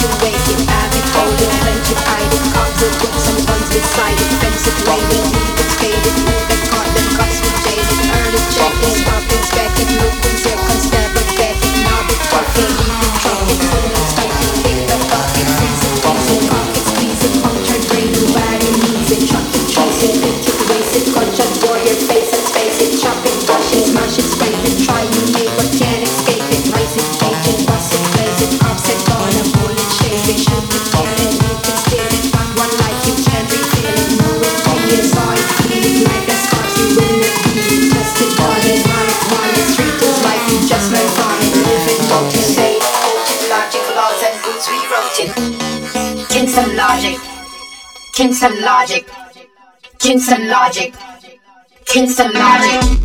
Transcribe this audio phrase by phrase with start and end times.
[0.00, 0.28] Kingston
[50.28, 50.94] Kingston Logic,
[51.86, 52.97] Kingston Logic.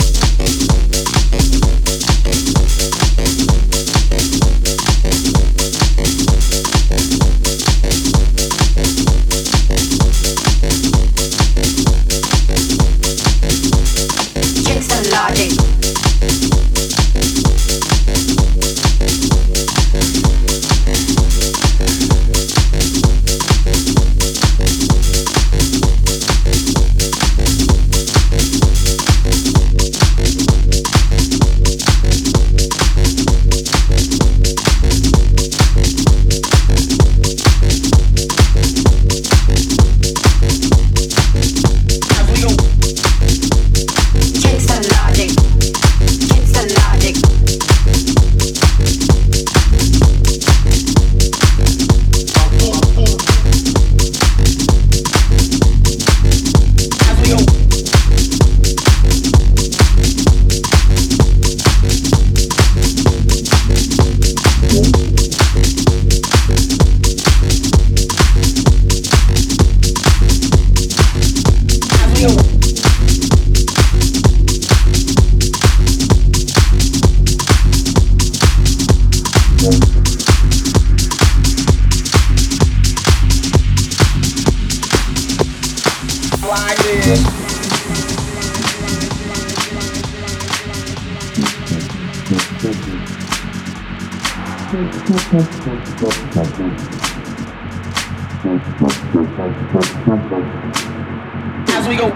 [101.73, 102.07] As we go,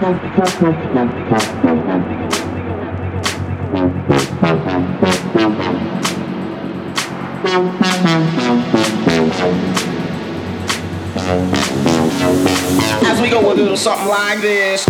[13.06, 14.86] as we go, we'll do something like this,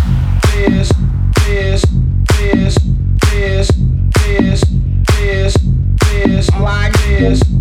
[0.53, 0.93] this,
[1.47, 1.83] this,
[2.37, 2.77] this,
[3.31, 3.69] this,
[4.27, 4.65] this,
[5.19, 5.57] this,
[6.01, 7.58] this, like this.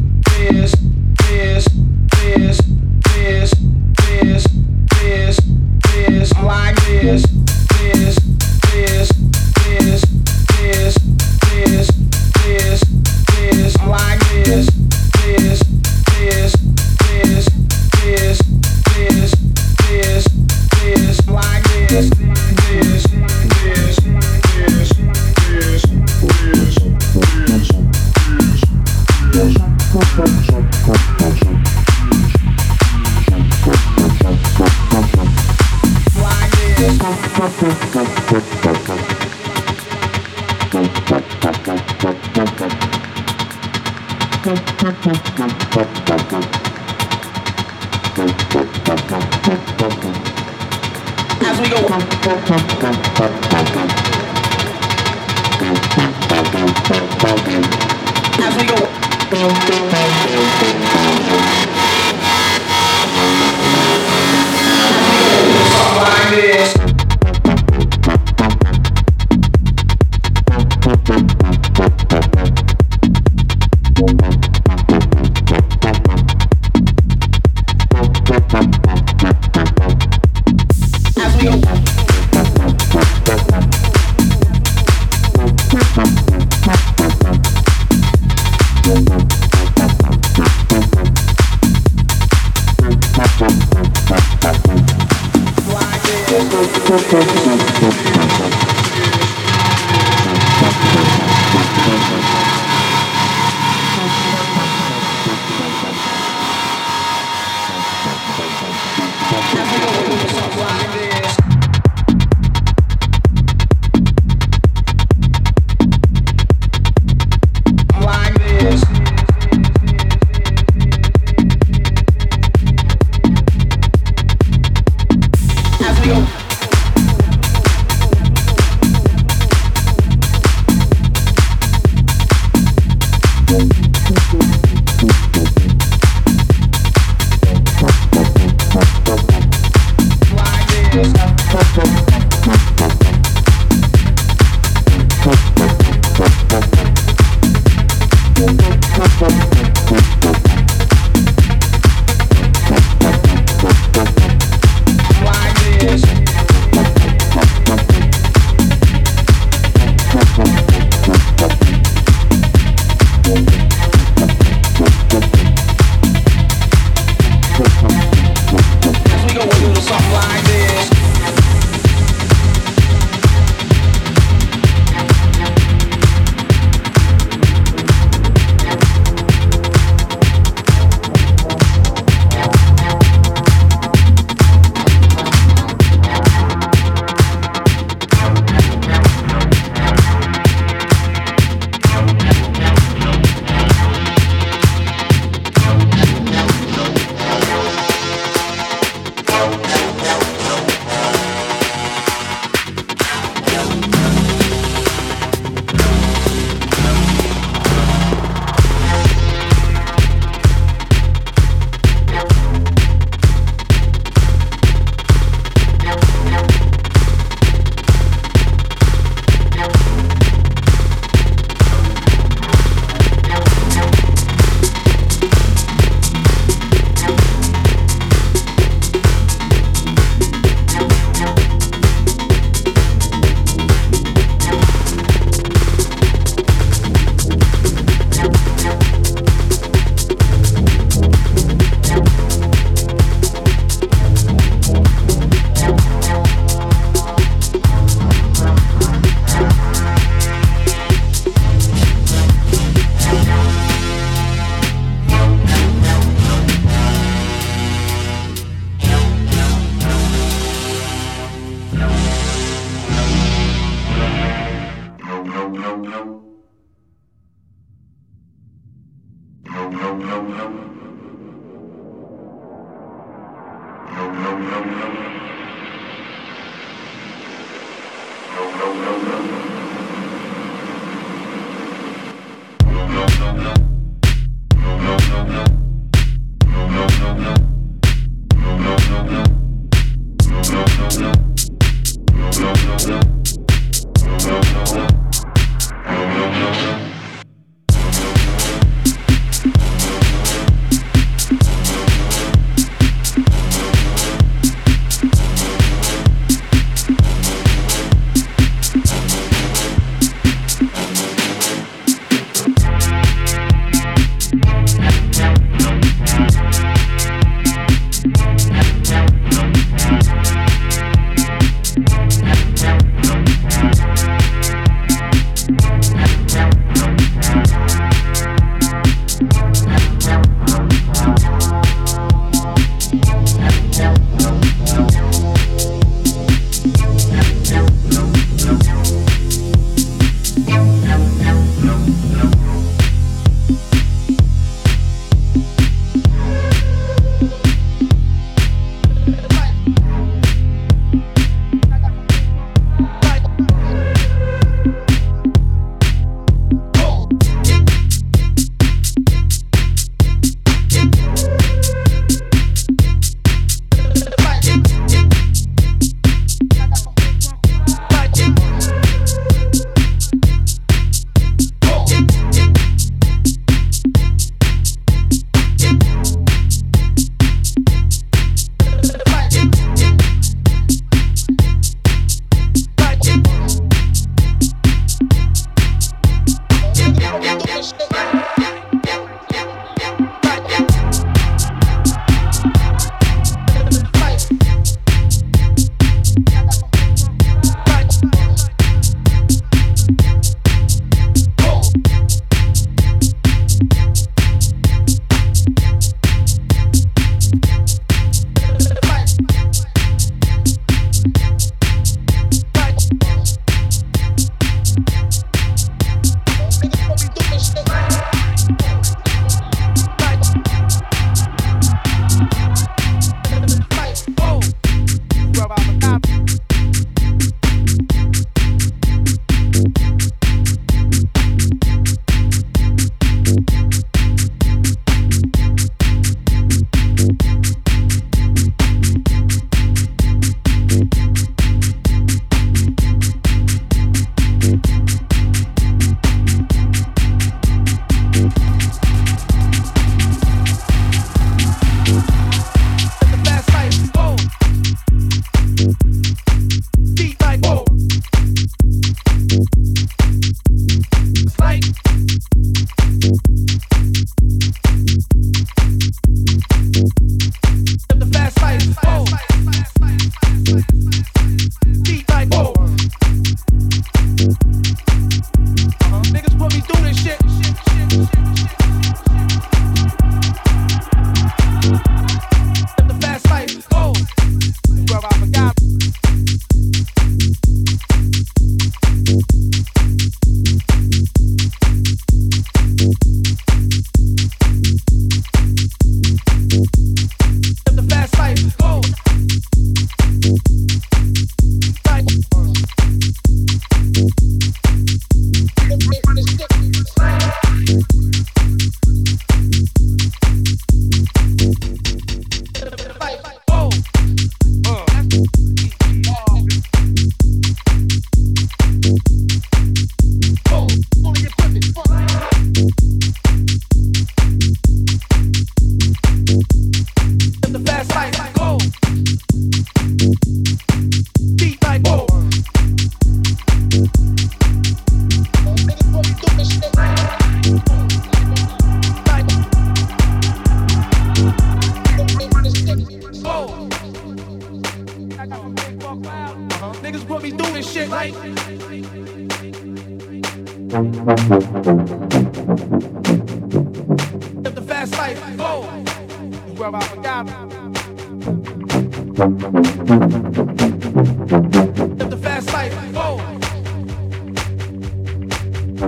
[269.71, 270.67] no, no, no.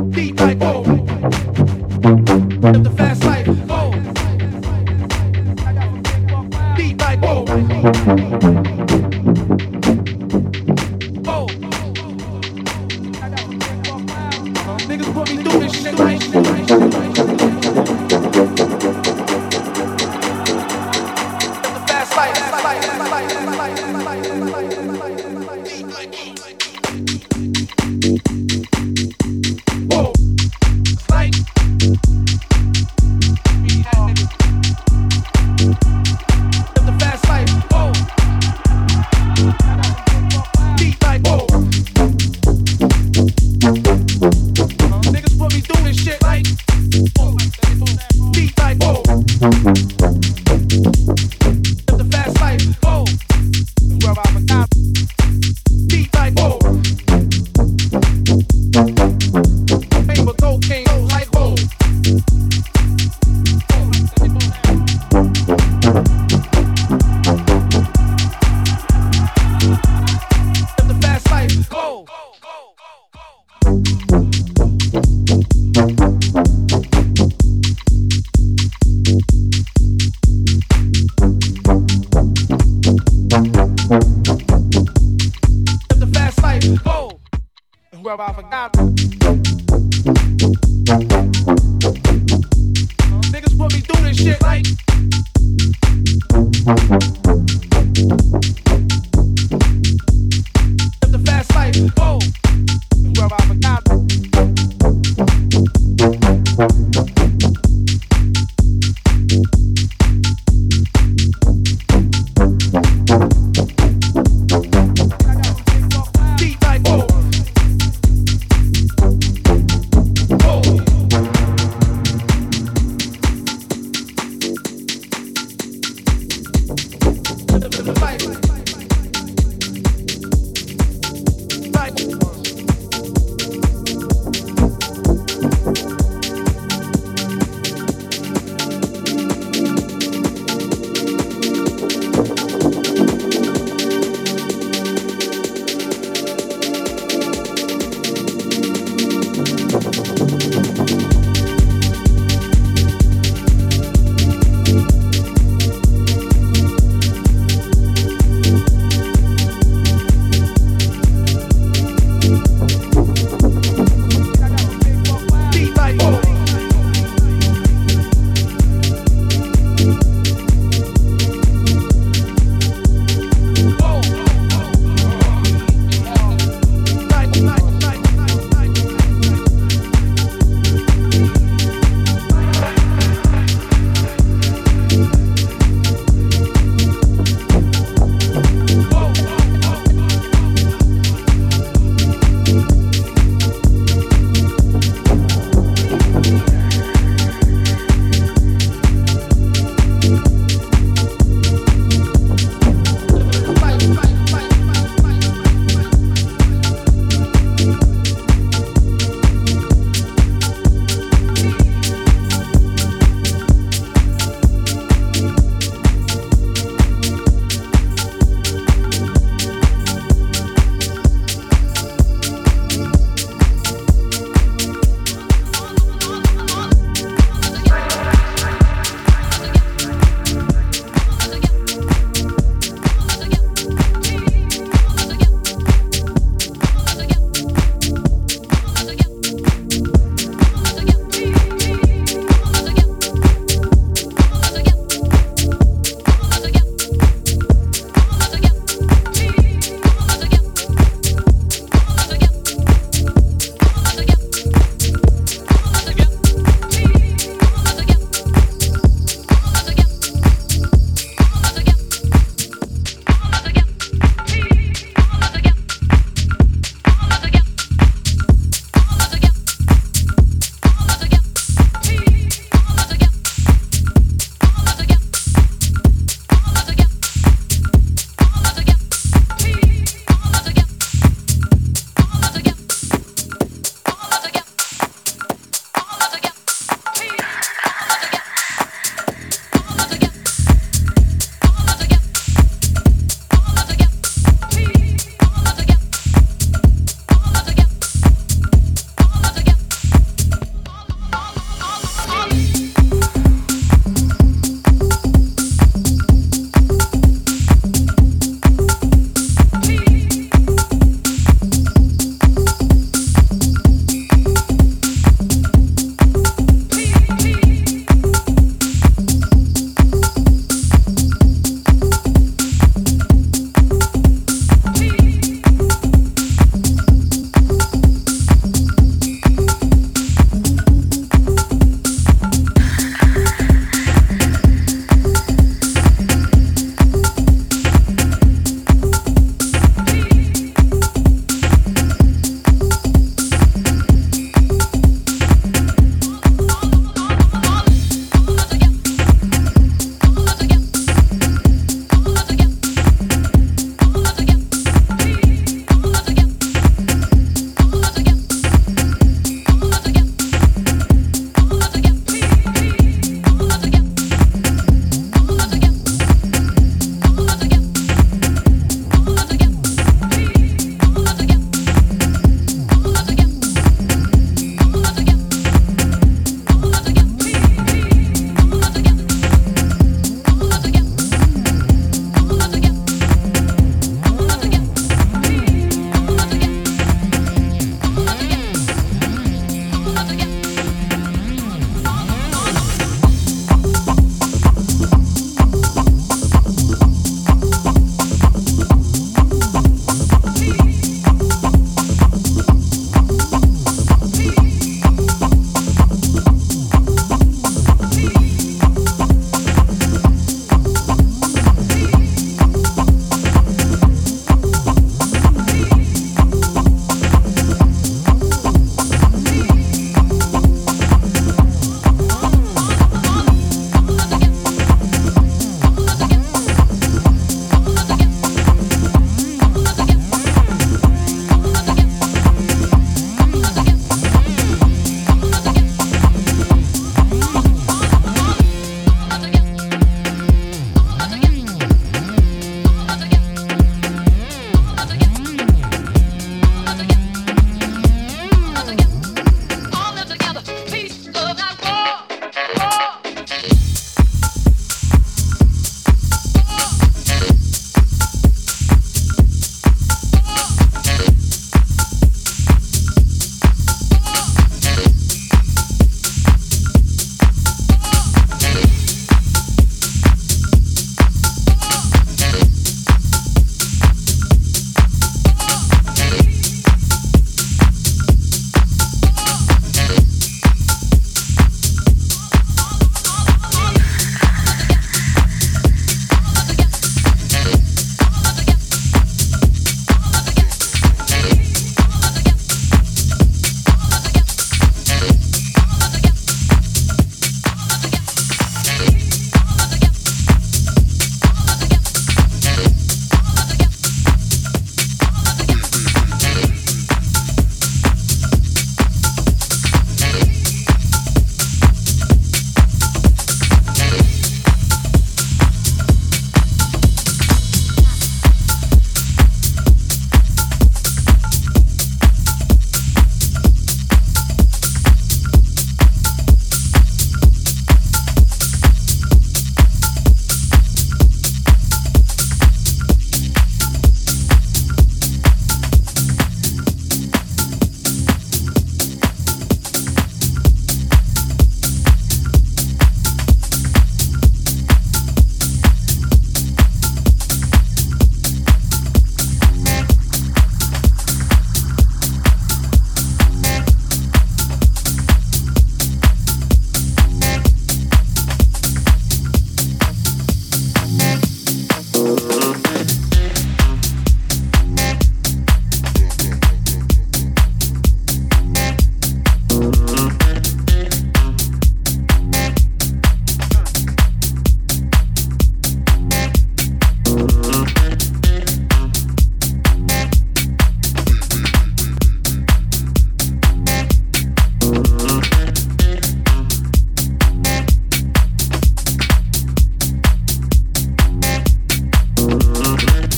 [0.08, 1.00] D-Type, oh.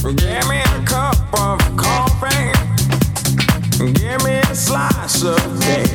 [0.02, 2.52] Give me a cup of coffee.
[3.78, 5.91] Give me a slice of cake.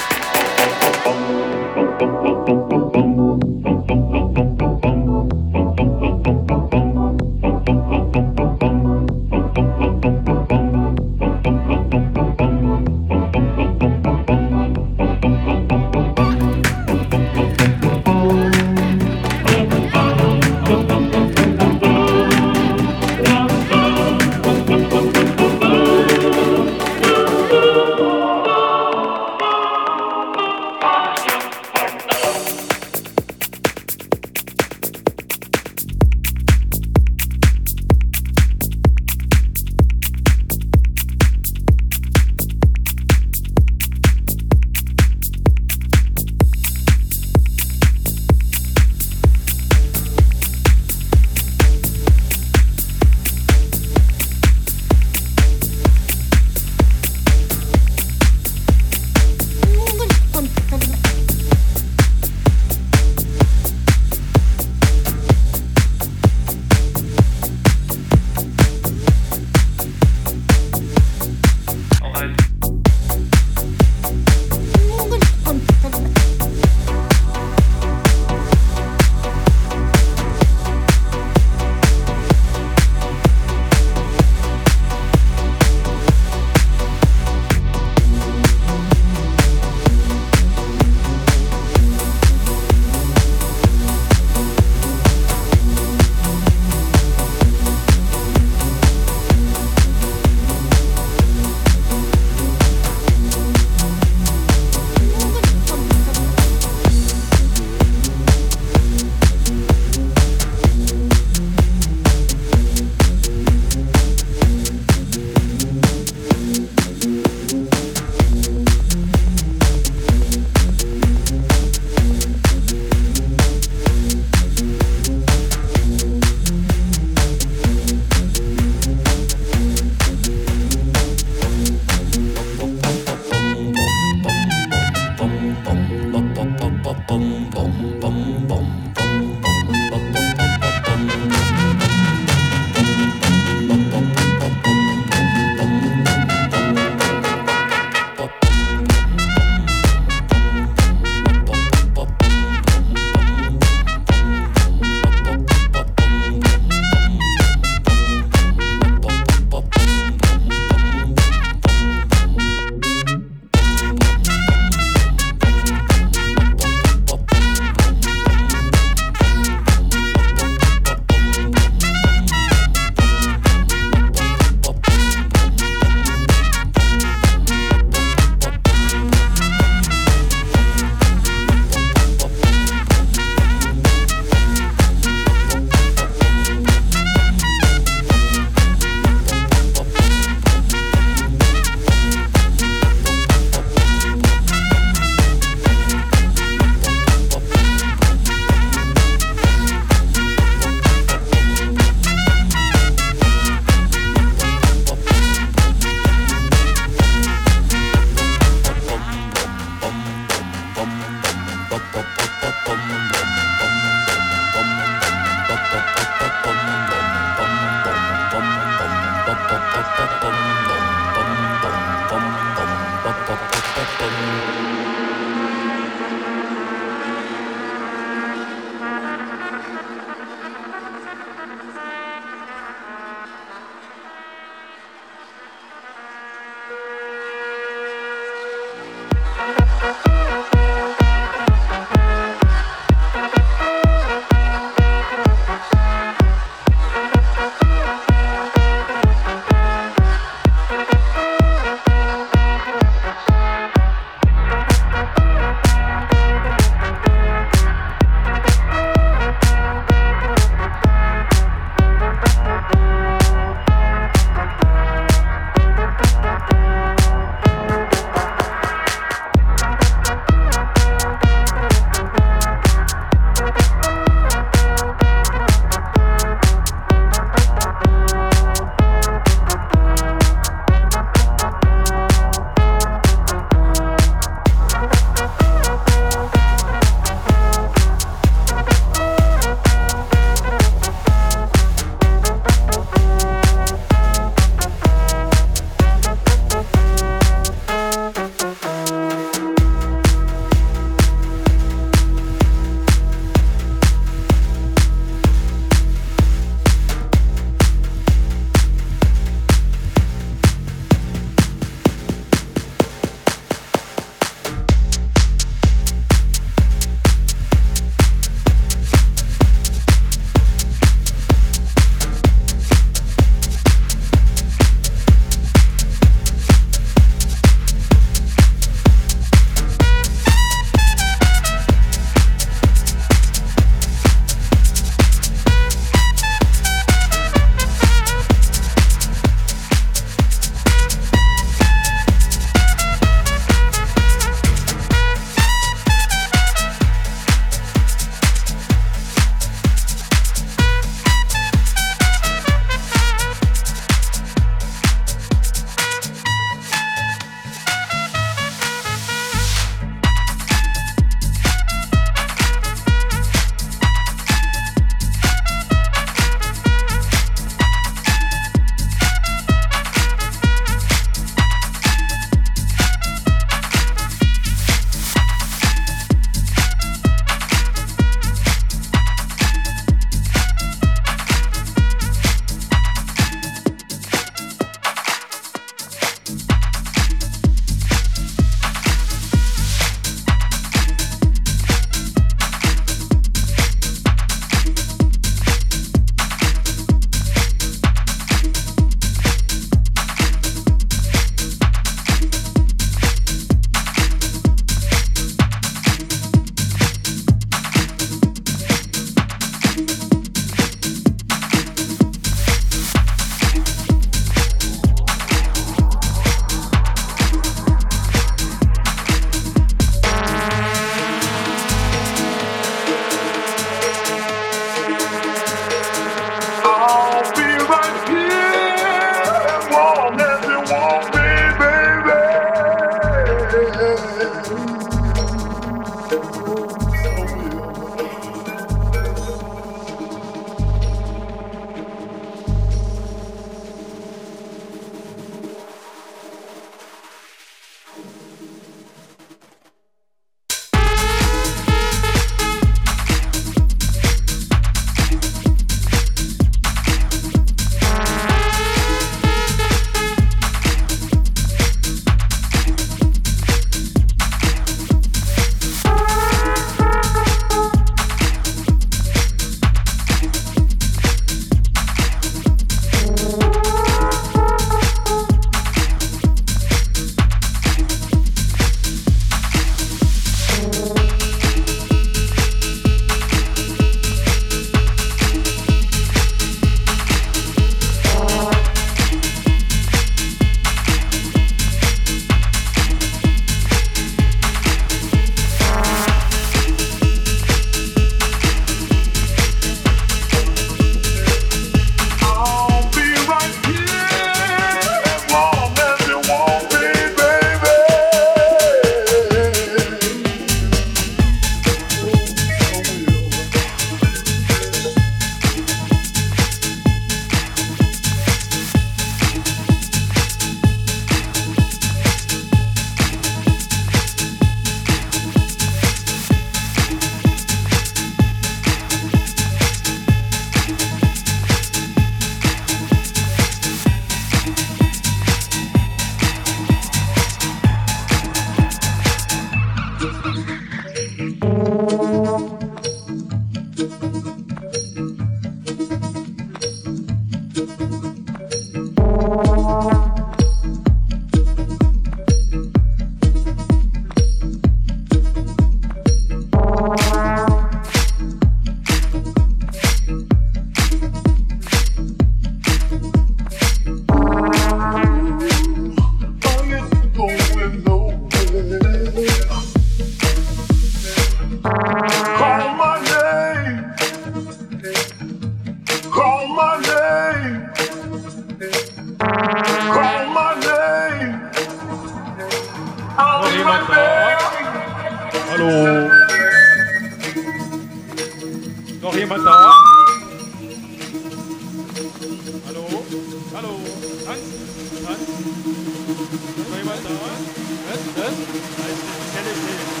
[597.11, 598.27] Neun, was, was?
[598.27, 600.00] Ein spezielles Leben.